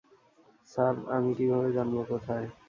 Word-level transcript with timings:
Sir, 0.71 0.95
আমি 1.15 1.31
কিভাবে 1.37 1.69
জানবো 1.77 2.01
কোথায়? 2.11 2.47